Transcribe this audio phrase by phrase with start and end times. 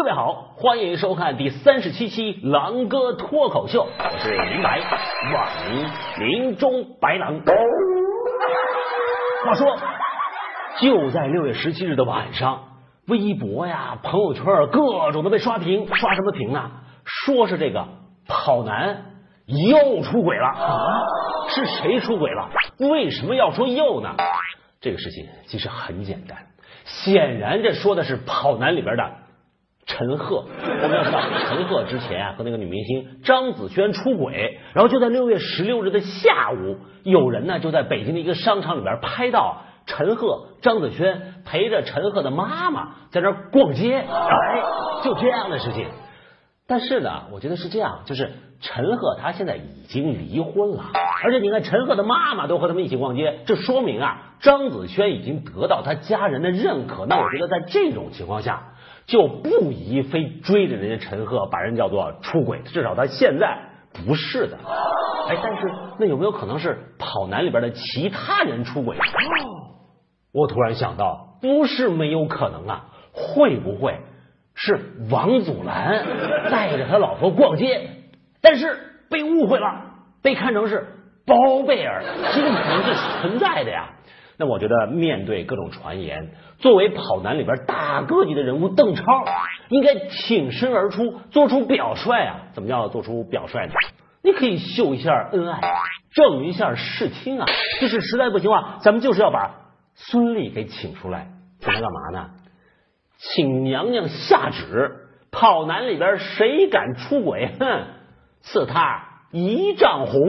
[0.00, 4.80] 各位好，欢迎收看第三十七期《狼哥脱口秀》，我是林白，
[5.34, 5.90] 网名
[6.26, 7.38] 林中白狼。
[9.44, 9.76] 话说，
[10.78, 12.62] 就在六月十七日的晚上，
[13.08, 14.42] 微博呀、朋友圈
[14.72, 16.70] 各种的被刷屏，刷什么屏呢？
[17.04, 17.86] 说是这个
[18.26, 19.04] 跑男
[19.44, 21.02] 又出轨了啊！
[21.50, 22.48] 是谁出轨了？
[22.78, 24.16] 为什么要说又呢？
[24.80, 26.38] 这个事情其实很简单，
[26.86, 29.04] 显然这说的是跑男里边的。
[29.90, 30.44] 陈赫，
[30.82, 44.62] 我们要知道，陈赫之前啊和那个女明星张子萱出轨，然后就在六月十六日的下午，有人呢就在北京的一个商场里边拍到陈赫、张子萱陪着陈赫的妈妈在那逛街，哎，
[45.02, 45.86] 就这样的事情。
[46.70, 50.84] 但是呢，我觉得是这样，就是陈赫他现在已经离婚了，
[51.24, 57.04] 而且你看陈赫的妈妈都和他们一起逛街，这说明啊张子萱已经得到他家人的认可。
[57.06, 58.68] 那我觉得在这种情况下。
[59.06, 63.58] 就不宜非追着人家陈赫，把人叫做出轨，至少他现在
[63.92, 64.56] 不是的。
[64.56, 65.62] 哎，但是
[65.98, 68.96] 那有没有可能是跑男里边的其他人出轨？
[70.32, 73.98] 我突然想到，不是没有可能啊，会不会
[74.62, 74.78] 是
[75.10, 76.04] 王祖蓝
[76.50, 77.88] 带着他老婆逛街，
[78.42, 79.84] 但是被误会了，
[80.22, 80.86] 被看成是
[81.26, 82.02] 包贝尔，
[82.34, 83.90] 这种可能是存在的呀。
[84.36, 89.02] 那我觉得，面对各种传言，作为跑男里边大个级的人物，邓超
[89.68, 92.36] 应该挺身而出，做出表率啊！
[92.52, 93.72] 怎么叫做出表率呢？
[94.22, 95.60] 你可以秀一下恩爱，
[96.12, 97.46] 正一下视听啊！
[97.80, 99.50] 就是实在不行啊，咱们就是要把
[99.94, 101.28] 孙俪给请出来，
[101.60, 102.30] 请他干嘛呢？
[103.22, 104.90] 请娘娘下旨，
[105.30, 107.84] 跑男里边谁敢出轨， 哼，
[108.40, 110.20] 赐他一丈红。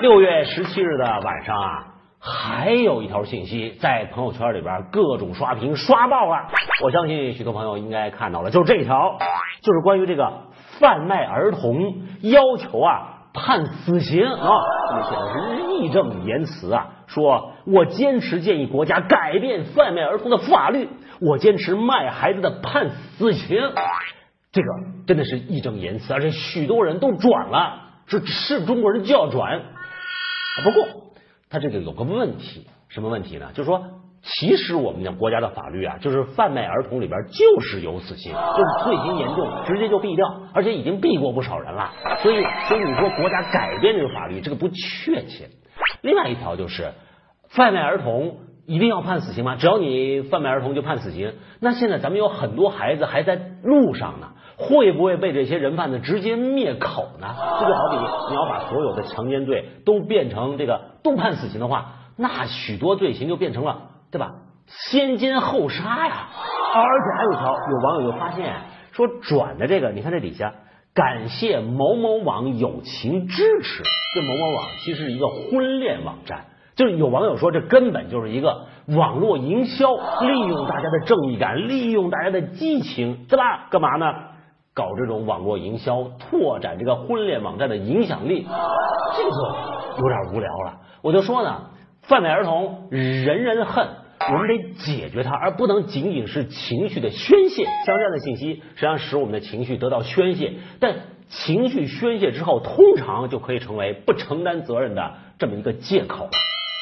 [0.00, 1.92] 六月十七日的晚上啊。
[2.18, 6.48] 还有一条信息在朋友圈里边各种刷屏刷爆了，
[6.82, 9.16] 我相信许多朋友应该看到了，就是这条，
[9.62, 10.32] 就是关于这个
[10.80, 11.78] 贩卖儿童
[12.22, 14.50] 要求啊判死刑啊，
[15.08, 20.88] 写的是义正言辞啊，说我坚持建议国家改变贩卖儿童的法律，
[21.20, 23.58] 我坚持卖孩子的判死刑，
[24.52, 24.68] 这个
[25.06, 29.62] 真的是义正言辞，而且许多人都转了，是是中国人就要转，
[30.64, 30.86] 不过。
[31.48, 33.50] 他这个有个问题，什么问题呢？
[33.54, 33.80] 就是说，
[34.20, 41.92] 其实我们的国家的法律啊，就是贩卖儿童里边就是有死刑，就是罪行严重，直接就毙掉，而且已经毙过不少人了。
[42.20, 45.48] 所以，所以你说国家改变这个法律，这个不确切。
[46.06, 46.92] 另外一条就是，
[47.48, 49.56] 贩卖儿童一定要判死刑吗？
[49.56, 51.34] 只要你贩卖儿童就判死刑？
[51.60, 54.28] 那现在咱们有很多孩子还在路上呢。
[54.58, 57.26] 会不会被这些人贩子直接灭口呢？
[57.60, 57.96] 这就好比
[58.30, 64.36] 你要把所有的强奸罪都变成这个都判死刑的话，那许多罪行就变成了对吧？
[64.66, 66.28] 先奸后杀呀！
[66.74, 68.54] 而且还有一条，有网友就发现
[68.92, 70.54] 说转的这个，你看这底下
[70.96, 73.82] 感谢某某网友情支持，
[74.14, 79.90] 这某某网其实是一个婚恋网站，就是有网友说这根本就是一个网络营销，
[80.22, 83.66] 利用大家的正义感，利用大家的激情，对吧？
[83.70, 84.06] 干嘛呢？
[84.72, 88.46] 搞这种网络营销，拓展这个婚恋网站的影响力，
[89.16, 89.30] 这个
[89.98, 90.80] 就有点无聊了。
[91.02, 91.66] 我就说呢，
[92.02, 93.86] 贩卖儿童人人恨，
[94.32, 97.64] 我们得解决它，而不能仅仅是情绪的宣泄。
[97.86, 100.96] 像这样的信息，实际上使我们的情绪得到宣泄，但
[101.28, 106.28] 情绪宣泄之后，通常就可以成为不承担责任的这么一个借口。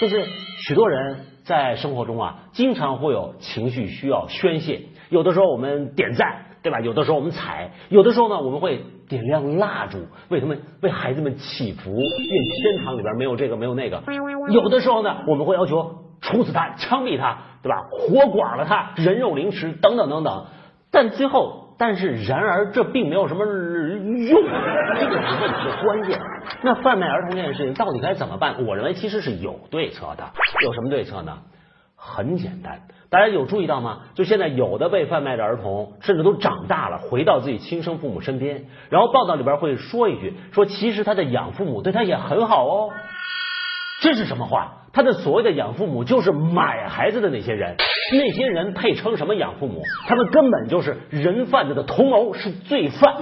[0.00, 0.24] 就是
[0.66, 6.46] 许多人在生活中啊，经常会有情绪需要宣泄，有的时候我们点赞。
[6.62, 6.78] 对吧？
[6.80, 9.96] 有的时候我们踩，有的时候呢，我们会点亮蜡烛，
[10.28, 14.02] 为他们为孩子们祈福，愿天堂里边没有这个没有那个。
[14.52, 17.76] 有的时候呢，我们会要求处死他，枪毙他，对吧？
[17.90, 20.46] 活剐了他，人肉凌迟等等等等。
[20.90, 24.42] 但最后，但是然而这并没有什么用，
[24.96, 26.20] 这个是问题的关键。
[26.62, 28.66] 那贩卖儿童这件事情到底该怎么办？
[28.66, 30.24] 我认为其实是有对策的。
[30.62, 31.38] 有什么对策呢？
[32.02, 32.80] 很简单，
[33.10, 34.00] 大家有注意到吗？
[34.14, 42.90] 就现在有的被贩卖的儿童，甚至都长大了，回到自己亲生父母身边，然后报道里边会说一句，说其实他的养父母对他也很好哦。
[44.00, 44.76] 这是什么话？
[44.92, 47.76] 他的所谓的养父母就是买孩子的那些人，
[48.12, 49.82] 那些人配称什么养父母？
[50.08, 53.14] 他们根本就是人贩子的同谋，是罪犯。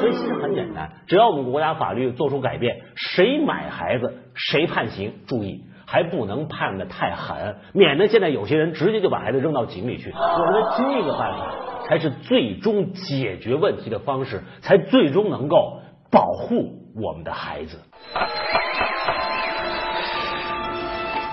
[0.00, 5.12] 所以其实很简单，只要我们国家法律做出改变，谁买孩子谁判刑。
[5.26, 5.64] 注意。
[5.86, 10.10] 还不能判的太狠，免得现在有些人直接就把孩子扔到井里去。
[10.10, 11.54] 我觉得这个办法
[11.86, 17.78] 才是最终解决问题的方式，才最终能够保护我们的孩子。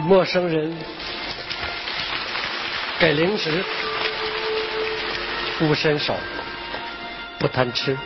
[0.02, 0.76] 陌生人。
[3.00, 3.64] 给零食，
[5.58, 6.16] 不伸手，
[7.40, 7.98] 不贪吃。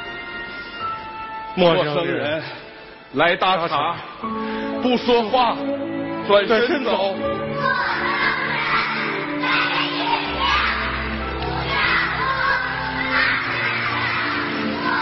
[1.55, 2.41] 陌生人。
[3.13, 3.95] 来打卡，
[4.81, 5.57] 不说话，
[6.27, 7.15] 转身走。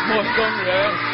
[0.10, 1.12] 陌生人。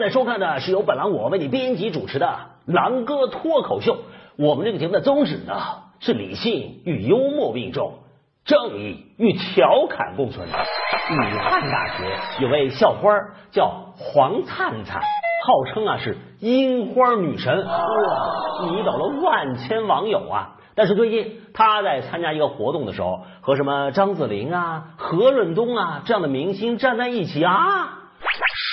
[0.00, 2.26] 正在收看的是由本栏我为你编辑主持的
[2.72, 3.96] 《狼哥脱口秀》。
[4.38, 5.60] 我们这个节目的宗旨呢
[5.98, 7.98] 是理性与幽默并重，
[8.46, 10.48] 正义与调侃共存。
[10.48, 13.10] 武汉大学有位校花
[13.50, 15.02] 叫黄灿灿，
[15.44, 20.56] 号称啊是樱花女神，哇，迷倒了万千网友啊。
[20.74, 27.98] 但是最近她在参加一个活动的时候，和什么张子琳啊、何润东啊这样的明星站在一起啊。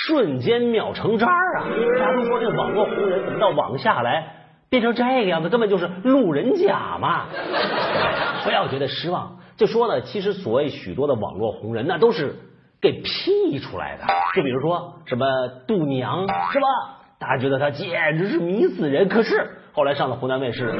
[0.08, 1.68] 瞬间秒成渣啊！
[1.98, 4.36] 大家都说这网络红人怎么到网下来
[4.70, 7.26] 变成这个样子，根本就是路人甲嘛！
[8.42, 12.36] 不要觉得失望，就说呢，其实所谓许多的网络红人，那都是
[12.80, 14.04] 给 P 出来的。
[14.34, 15.26] 就比如说什么
[15.66, 16.66] 度娘是吧？
[17.18, 20.72] 大家觉得她简直是迷死人，可是后来上了湖南卫视，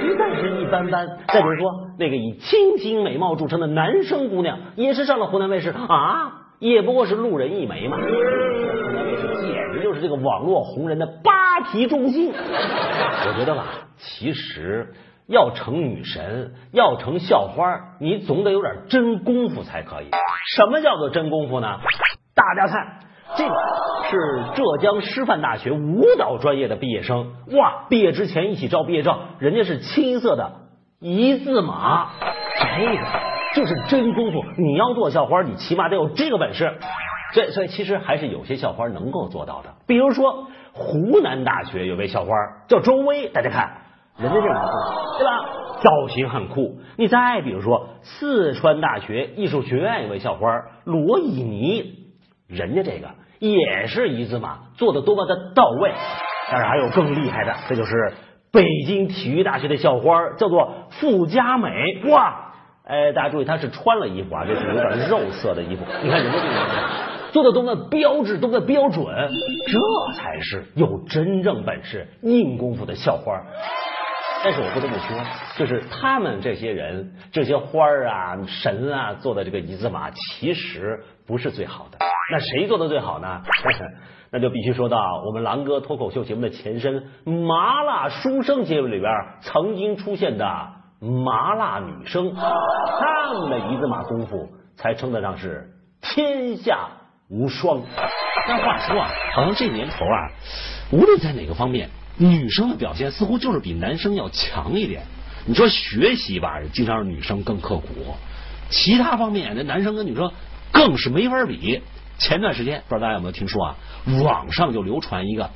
[0.00, 1.06] 实在是一般般。
[1.28, 6.39] 再比如说那个以清新美貌著称的男生姑娘，也是上了湖南卫视啊。
[6.60, 12.30] 也不过是路人一枚嘛，简直就是这个网络红人的扒皮中心。
[12.32, 13.64] 我觉得吧，
[13.96, 14.92] 其实
[15.26, 20.10] 要成女神，要成校花，你总得有点真功夫才可以。
[20.54, 21.78] 什么叫做真功夫呢？
[22.34, 22.98] 大家看，
[23.36, 23.54] 这个
[24.10, 24.18] 是
[24.54, 30.52] 浙江师范大学舞蹈专业的毕业生，哇，毕业之前一起照毕业照，人家是清一色的
[31.00, 32.10] 一字马，
[32.60, 33.29] 这个。
[33.54, 36.78] 就是真功夫，你要做校花，你起码得有这个本事。
[37.32, 39.74] 这所以其实还是有些校花能够做到的。
[39.86, 42.34] 比如说湖南大学有位校花
[42.68, 43.82] 叫周薇，大家看
[44.18, 44.48] 人家这个
[45.18, 45.48] 对吧？
[45.80, 46.80] 造型很酷。
[46.96, 50.48] 你再比如说四川大学艺术学院有位校花
[50.84, 52.10] 罗以妮，
[52.48, 55.92] 人家这个也是一字马，做的多么的到位。
[56.50, 58.12] 但是还有更厉害的，这就是
[58.50, 62.49] 北京体育大学的校花，叫做傅佳美，哇！
[62.90, 65.84] 哎，大家注意，他是穿了衣服啊，这是有点肉色的衣服。
[66.02, 66.54] 你看人家这个
[67.30, 69.06] 做的多么标致，多么标准，
[69.68, 73.40] 这才是有真正本事、硬功夫的校花。
[74.42, 75.16] 但是我不得不说，
[75.56, 81.98] 就是他们这些人、这些花啊、神啊做的这个一字马，其实不是最好的。
[82.32, 83.42] 那谁做的最好呢？
[84.32, 87.04] 那就必须说到我们狼哥脱口秀节目的前身
[87.46, 90.79] 《麻辣书生》节目里边曾经出现的。
[91.00, 95.70] 麻辣女生，他们的一字马功夫才称得上是
[96.02, 96.88] 天下
[97.28, 97.80] 无双。
[98.46, 100.28] 但话说啊，好像这年头啊，
[100.92, 101.88] 无论在哪个方面，
[102.18, 105.02] 女生的表现似乎就是比男生要强一点。
[105.46, 107.86] 你说学习吧，经常让女生更刻苦；
[108.68, 110.30] 其他方面，那男生跟女生
[110.70, 111.82] 更是没法比。
[112.18, 113.76] 前段时间，不知道大家有没有听说啊？
[114.22, 115.48] 网上就流传一个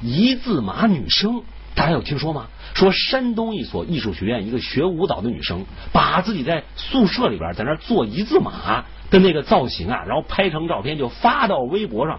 [0.00, 1.44] 一字马女生。
[1.76, 2.46] 大家有听说吗？
[2.74, 12.18] 说山东一所艺术学院一个学舞蹈的女生，把自己在宿舍里边在那做一字马的那个造型啊，然后拍成照片就发到微博上，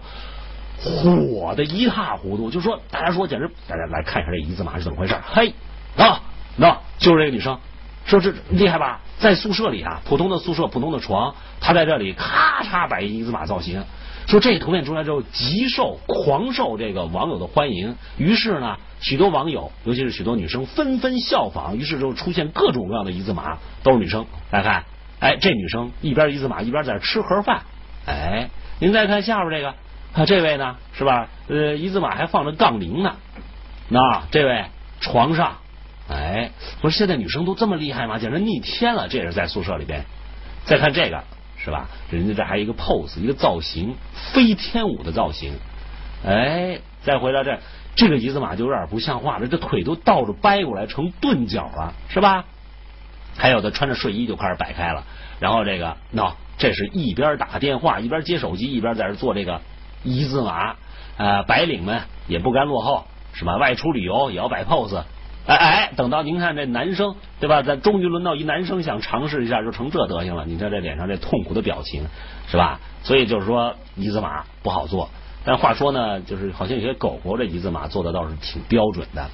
[0.80, 2.50] 火的一塌糊涂。
[2.50, 5.14] 就说大家说简直，大家来看一下这一字马是怎么回事？
[5.26, 5.52] 嘿，
[5.96, 6.22] 啊，
[6.56, 7.58] 那就是这个女生，
[8.04, 9.00] 说这厉害吧？
[9.18, 13.84] 在宿舍里啊，普通的宿舍，普通的床，她在这里咔嚓摆一字马造型。
[14.28, 24.26] 说这图片出来之后极受狂受这个网友的欢迎，于是呢，许多网友，尤其是许多女生纷纷效仿，于是就出现各种各样的一字马，都是女生。
[24.50, 24.84] 来看，
[25.18, 27.62] 哎，这女生一边一字马一边在吃盒饭，
[28.04, 29.74] 哎，您再看下边这个，
[30.12, 31.30] 啊，这位呢是吧？
[31.78, 33.16] 一字马还放着杠铃呢。
[33.88, 34.66] 那这位
[35.00, 35.56] 床上，
[36.10, 36.50] 哎，
[36.82, 38.18] 不是现在女生都这么厉害吗？
[38.18, 39.08] 简直逆天了！
[39.08, 40.04] 这也是在宿舍里边。
[40.66, 41.24] 再看这个。
[41.68, 41.86] 是吧？
[42.08, 43.94] 人家这还有一个 pose，一个造型，
[44.32, 45.52] 飞天舞的造型。
[46.24, 47.58] 哎，再回到这，
[47.94, 52.46] 这个一字马就有点不像话了，这腿都倒着掰过来成钝角了，是吧？
[53.36, 55.04] 还有的穿着睡衣就开始摆开了，
[55.40, 59.60] 然后这个，喏，这是一边打电话一边接手机，一边在这做这个
[60.02, 60.76] 一字马。
[61.18, 63.58] 呃，白领们也不甘落后，是吧？
[63.58, 65.02] 外出旅游也要摆 pose。
[65.48, 67.62] 哎哎，等到您看这男生对吧？
[67.62, 70.44] 咱终于轮到一男生想尝试一下，就成这德行了。
[70.44, 72.02] 你看这脸上这痛苦的表情
[72.48, 72.80] 是吧？
[73.02, 75.08] 所以就是说，一字马不好做。
[75.46, 79.30] 但话说呢，就是好像有些狗狗这一字马做的倒是挺标准的。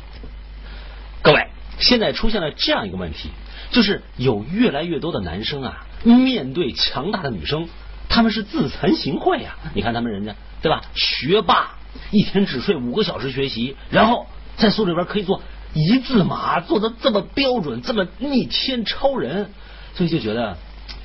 [1.20, 1.48] 各位，
[1.80, 3.30] 现在出现了这样一个问题，
[3.72, 7.68] 就是有越来越多的男生啊，面对强大的女生，
[8.08, 9.56] 他们是自惭形秽呀。
[9.74, 10.82] 你看他们人家对吧？
[10.94, 11.74] 学霸
[12.12, 15.42] 一天只睡五个小时学习，然后在宿舍里边可以做
[15.74, 19.50] 一字马，做的这么标准，这么逆天超人，
[19.94, 20.56] 所以就觉得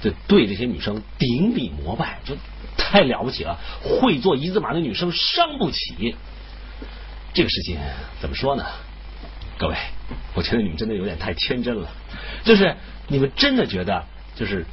[0.02, 2.36] 就对这些女生顶礼膜拜，就
[2.78, 3.58] 太了不起了。
[3.84, 6.16] 会做一字马的女生伤不起。
[7.34, 7.78] 这个事情
[8.22, 8.64] 怎么说呢？
[9.58, 9.76] 各位，
[10.36, 11.90] 我觉得你们真的有点太天真了。
[12.44, 12.76] 就是
[13.08, 14.66] 你们真的觉得，就是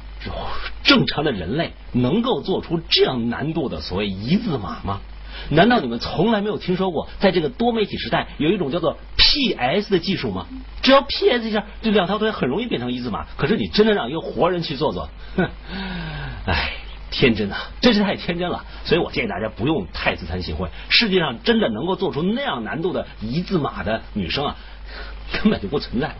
[0.83, 5.01] 正常的人类能够做出这样难度的所谓一字马吗？
[5.49, 8.97] 难道你们从来没有听说过，在这个多媒体时代，有一种叫做
[9.37, 10.47] PS 的技术吗？
[10.81, 13.25] 只要 PS 一下，这两条腿很容易变成一字马。
[13.37, 15.49] 可是你真的让一个活人去做做，哼，
[16.47, 16.71] 哎，
[17.11, 18.65] 天真呐，真是太天真了。
[18.83, 20.69] 所以我建议大家不用太自惭形秽。
[20.89, 24.55] 世界上真的能够做出那样难度的一字马的女生啊。
[25.33, 26.15] 根本就不存在。